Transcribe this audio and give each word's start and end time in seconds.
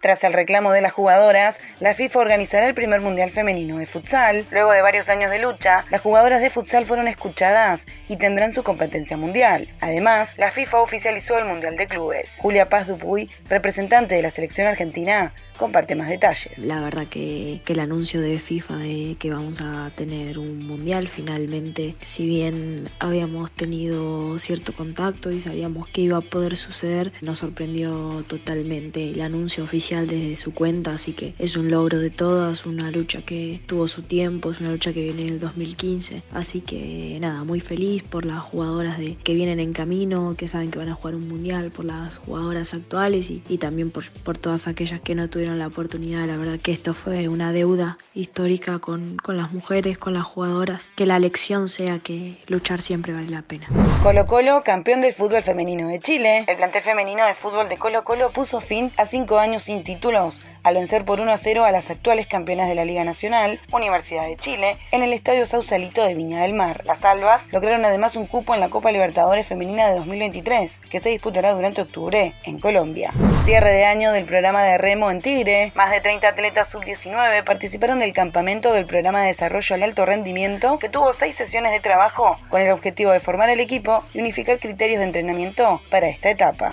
Tras 0.00 0.24
el 0.24 0.32
reclamo 0.32 0.72
de 0.72 0.80
las 0.80 0.92
jugadoras, 0.92 1.60
la 1.78 1.92
FIFA 1.92 2.20
organizará 2.20 2.66
el 2.66 2.72
primer 2.72 3.02
Mundial 3.02 3.28
Femenino 3.28 3.76
de 3.76 3.84
Futsal. 3.84 4.46
Luego 4.50 4.72
de 4.72 4.80
varios 4.80 5.10
años 5.10 5.30
de 5.30 5.38
lucha, 5.38 5.84
las 5.90 6.00
jugadoras 6.00 6.40
de 6.40 6.48
futsal 6.48 6.86
fueron 6.86 7.06
escuchadas 7.06 7.86
y 8.08 8.16
tendrán 8.16 8.54
su 8.54 8.62
competencia 8.62 9.18
mundial. 9.18 9.68
Además, 9.80 10.36
la 10.38 10.50
FIFA 10.50 10.80
oficializó 10.80 11.36
el 11.36 11.44
Mundial 11.44 11.76
de 11.76 11.86
Clubes. 11.86 12.38
Julia 12.40 12.70
Paz 12.70 12.86
Dupuy, 12.86 13.28
representante 13.50 14.14
de 14.14 14.22
la 14.22 14.30
selección 14.30 14.68
argentina, 14.68 15.34
comparte 15.58 15.94
más 15.94 16.08
detalles. 16.08 16.56
La 16.60 16.80
verdad 16.80 17.06
que, 17.06 17.60
el 17.66 17.78
anuncio 17.78 18.22
de 18.22 18.40
FIFA 18.40 18.76
de 18.78 19.16
que 19.18 19.30
vamos 19.30 19.60
a 19.60 19.92
tener 19.96 20.38
un 20.38 20.66
Mundial 20.66 21.08
finalmente, 21.08 21.94
si 22.00 22.26
bien 22.26 22.88
habíamos 23.00 23.52
tenido 23.52 24.38
cierto 24.38 24.74
contacto 24.74 25.30
y 25.30 25.42
sabíamos 25.42 25.88
que 25.88 26.00
iba 26.00 26.16
a 26.16 26.22
poder 26.22 26.56
suceder, 26.56 27.12
nos 27.20 27.38
sorprendió 27.40 28.24
totalmente 28.26 29.10
el 29.10 29.20
anuncio 29.20 29.62
oficial 29.62 29.89
desde 29.98 30.36
su 30.36 30.54
cuenta, 30.54 30.92
así 30.92 31.12
que 31.12 31.34
es 31.38 31.56
un 31.56 31.70
logro 31.70 31.98
de 31.98 32.10
todas, 32.10 32.64
una 32.64 32.90
lucha 32.90 33.22
que 33.22 33.60
tuvo 33.66 33.88
su 33.88 34.02
tiempo, 34.02 34.50
es 34.50 34.60
una 34.60 34.70
lucha 34.70 34.92
que 34.92 35.02
viene 35.02 35.22
en 35.22 35.30
el 35.30 35.40
2015, 35.40 36.22
así 36.32 36.60
que 36.60 37.18
nada, 37.20 37.44
muy 37.44 37.60
feliz 37.60 38.02
por 38.02 38.24
las 38.24 38.42
jugadoras 38.42 38.98
de, 38.98 39.16
que 39.16 39.34
vienen 39.34 39.58
en 39.60 39.72
camino, 39.72 40.34
que 40.38 40.48
saben 40.48 40.70
que 40.70 40.78
van 40.78 40.88
a 40.88 40.94
jugar 40.94 41.16
un 41.16 41.28
mundial, 41.28 41.70
por 41.70 41.84
las 41.84 42.18
jugadoras 42.18 42.72
actuales 42.72 43.30
y, 43.30 43.58
también 43.58 43.90
por, 43.90 44.08
por, 44.10 44.38
todas 44.38 44.68
aquellas 44.68 45.00
que 45.00 45.14
no 45.14 45.28
tuvieron 45.28 45.58
la 45.58 45.66
oportunidad, 45.66 46.26
la 46.26 46.36
verdad 46.36 46.58
que 46.58 46.72
esto 46.72 46.94
fue 46.94 47.28
una 47.28 47.52
deuda 47.52 47.98
histórica 48.14 48.78
con, 48.78 49.16
con 49.16 49.36
las 49.36 49.52
mujeres, 49.52 49.98
con 49.98 50.14
las 50.14 50.24
jugadoras, 50.24 50.88
que 50.94 51.06
la 51.06 51.18
lección 51.18 51.68
sea 51.68 51.98
que 51.98 52.38
luchar 52.46 52.80
siempre 52.80 53.12
vale 53.12 53.28
la 53.28 53.42
pena. 53.42 53.66
Colo 54.02 54.24
Colo, 54.24 54.62
campeón 54.62 55.00
del 55.00 55.12
fútbol 55.12 55.42
femenino 55.42 55.88
de 55.88 55.98
Chile, 55.98 56.44
el 56.46 56.56
plantel 56.56 56.82
femenino 56.82 57.24
del 57.26 57.34
fútbol 57.34 57.68
de 57.68 57.76
Colo 57.76 58.04
Colo 58.04 58.30
puso 58.30 58.60
fin 58.60 58.92
a 58.96 59.04
cinco 59.04 59.38
años 59.38 59.64
sin 59.64 59.79
títulos 59.82 60.40
al 60.62 60.74
vencer 60.74 61.04
por 61.04 61.20
1 61.20 61.32
a 61.32 61.36
0 61.36 61.64
a 61.64 61.70
las 61.70 61.90
actuales 61.90 62.26
campeonas 62.26 62.68
de 62.68 62.74
la 62.74 62.84
Liga 62.84 63.04
Nacional, 63.04 63.60
Universidad 63.72 64.26
de 64.26 64.36
Chile, 64.36 64.78
en 64.90 65.02
el 65.02 65.12
Estadio 65.12 65.46
Sausalito 65.46 66.04
de 66.04 66.14
Viña 66.14 66.42
del 66.42 66.52
Mar. 66.52 66.82
Las 66.84 67.04
Albas 67.04 67.48
lograron 67.50 67.84
además 67.84 68.16
un 68.16 68.26
cupo 68.26 68.54
en 68.54 68.60
la 68.60 68.68
Copa 68.68 68.92
Libertadores 68.92 69.46
Femenina 69.46 69.88
de 69.88 69.96
2023, 69.96 70.80
que 70.80 71.00
se 71.00 71.08
disputará 71.08 71.54
durante 71.54 71.82
octubre 71.82 72.34
en 72.44 72.60
Colombia. 72.60 73.12
Cierre 73.44 73.72
de 73.72 73.84
año 73.84 74.12
del 74.12 74.24
programa 74.24 74.62
de 74.62 74.78
remo 74.78 75.10
en 75.10 75.22
Tigre. 75.22 75.72
Más 75.74 75.90
de 75.90 76.00
30 76.00 76.28
atletas 76.28 76.68
sub-19 76.68 77.44
participaron 77.44 77.98
del 77.98 78.12
campamento 78.12 78.72
del 78.72 78.86
programa 78.86 79.22
de 79.22 79.28
desarrollo 79.28 79.74
al 79.74 79.82
alto 79.82 80.06
rendimiento, 80.06 80.78
que 80.78 80.88
tuvo 80.88 81.12
seis 81.12 81.34
sesiones 81.34 81.72
de 81.72 81.80
trabajo 81.80 82.38
con 82.48 82.60
el 82.60 82.70
objetivo 82.70 83.12
de 83.12 83.20
formar 83.20 83.50
el 83.50 83.60
equipo 83.60 84.04
y 84.12 84.20
unificar 84.20 84.58
criterios 84.58 84.98
de 84.98 85.06
entrenamiento 85.06 85.80
para 85.90 86.08
esta 86.08 86.30
etapa. 86.30 86.72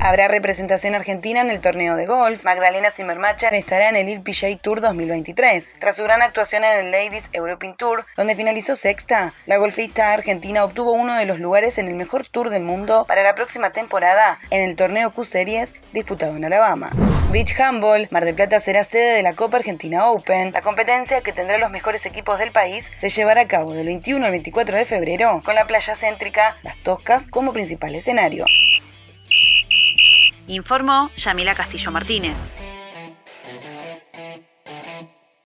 Habrá 0.00 0.28
representación 0.28 0.94
argentina 0.94 1.40
en 1.40 1.50
el 1.50 1.60
torneo 1.60 1.96
de 1.96 2.06
golf. 2.06 2.44
Magdalena 2.44 2.90
Zimmermacher 2.90 3.54
estará 3.54 3.88
en 3.88 3.96
el 3.96 4.08
ILPGA 4.08 4.56
Tour 4.60 4.80
2023. 4.80 5.76
Tras 5.78 5.96
su 5.96 6.02
gran 6.04 6.22
actuación 6.22 6.64
en 6.64 6.78
el 6.78 6.90
Ladies 6.92 7.28
European 7.32 7.76
Tour, 7.76 8.06
donde 8.16 8.34
finalizó 8.34 8.76
sexta, 8.76 9.32
la 9.46 9.56
golfista 9.56 10.12
argentina 10.12 10.64
obtuvo 10.64 10.92
uno 10.92 11.14
de 11.14 11.24
los 11.24 11.40
lugares 11.40 11.78
en 11.78 11.88
el 11.88 11.94
mejor 11.94 12.28
tour 12.28 12.50
del 12.50 12.62
mundo 12.62 13.04
para 13.08 13.22
la 13.22 13.34
próxima 13.34 13.70
temporada 13.70 14.38
en 14.50 14.62
el 14.62 14.76
torneo 14.76 15.12
Q-Series 15.12 15.74
disputado 15.92 16.36
en 16.36 16.44
Alabama. 16.44 16.90
Beach 17.32 17.58
Handball, 17.58 18.06
Mar 18.10 18.24
del 18.24 18.34
Plata 18.34 18.60
será 18.60 18.84
sede 18.84 19.14
de 19.14 19.22
la 19.22 19.34
Copa 19.34 19.56
Argentina 19.56 20.06
Open. 20.10 20.52
La 20.52 20.62
competencia 20.62 21.22
que 21.22 21.32
tendrá 21.32 21.58
los 21.58 21.70
mejores 21.70 22.06
equipos 22.06 22.38
del 22.38 22.52
país 22.52 22.92
se 22.96 23.08
llevará 23.08 23.42
a 23.42 23.48
cabo 23.48 23.72
del 23.72 23.86
21 23.86 24.24
al 24.24 24.30
24 24.30 24.78
de 24.78 24.84
febrero, 24.84 25.42
con 25.44 25.54
la 25.54 25.66
playa 25.66 25.94
céntrica 25.94 26.56
Las 26.62 26.76
Toscas 26.82 27.26
como 27.26 27.52
principal 27.52 27.94
escenario. 27.96 28.44
Informó 30.48 31.10
Yamila 31.16 31.54
Castillo 31.54 31.90
Martínez. 31.90 32.56